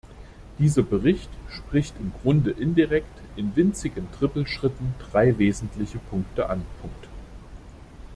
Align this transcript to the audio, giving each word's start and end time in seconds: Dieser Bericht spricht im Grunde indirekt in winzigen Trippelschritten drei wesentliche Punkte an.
Dieser 0.57 0.81
Bericht 0.81 1.29
spricht 1.51 1.93
im 1.99 2.11
Grunde 2.23 2.49
indirekt 2.49 3.19
in 3.35 3.55
winzigen 3.55 4.11
Trippelschritten 4.11 4.95
drei 4.97 5.37
wesentliche 5.37 5.99
Punkte 5.99 6.49
an. 6.49 6.65